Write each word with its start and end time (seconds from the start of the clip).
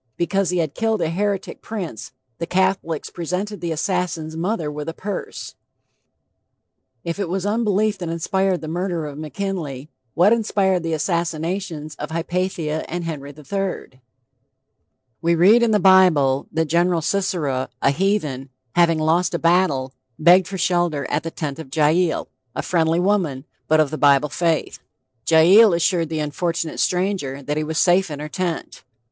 Because 0.17 0.49
he 0.49 0.57
had 0.57 0.73
killed 0.73 0.99
a 0.99 1.11
heretic 1.11 1.61
prince, 1.61 2.11
the 2.39 2.47
Catholics 2.47 3.11
presented 3.11 3.61
the 3.61 3.71
assassin's 3.71 4.35
mother 4.35 4.71
with 4.71 4.89
a 4.89 4.95
purse. 4.95 5.53
(Esprit 7.05 7.05
de 7.05 7.05
la 7.05 7.05
Ligue 7.05 7.05
I. 7.05 7.05
III. 7.05 7.13
P. 7.13 7.13
14.) 7.13 7.13
If 7.13 7.19
it 7.19 7.29
was 7.29 7.45
unbelief 7.45 7.97
that 7.99 8.09
inspired 8.09 8.61
the 8.61 8.67
murder 8.67 9.05
of 9.05 9.19
McKinley, 9.19 9.89
what 10.15 10.33
inspired 10.33 10.81
the 10.81 10.93
assassins 10.93 11.93
of 11.99 12.09
Hypatia 12.09 12.83
and 12.89 13.03
Henry 13.03 13.31
III? 13.31 14.01
We 15.21 15.35
read 15.35 15.61
in 15.61 15.69
the 15.69 15.79
Bible 15.79 16.47
that 16.51 16.65
Gen. 16.65 16.99
Sisera, 17.03 17.69
a 17.83 17.91
heathen, 17.91 18.49
having 18.73 18.97
lost 18.97 19.35
a 19.35 19.37
battle, 19.37 19.93
begged 20.17 20.47
for 20.47 20.57
shelter 20.57 21.05
at 21.11 21.21
the 21.21 21.29
tent 21.29 21.59
of 21.59 21.69
Jael, 21.75 22.27
a 22.55 22.63
friendly 22.63 22.99
woman, 22.99 23.45
but 23.67 23.79
of 23.79 23.91
the 23.91 23.99
Bible 23.99 24.29
faith. 24.29 24.79
Jael 25.29 25.75
assured 25.75 26.09
the 26.09 26.17
unfortunate 26.21 26.79
stranger 26.79 27.43
that 27.43 27.57
he 27.57 27.63
was 27.63 27.77
safe 27.77 28.09
in 28.09 28.19
her 28.19 28.27
tent. 28.29 28.83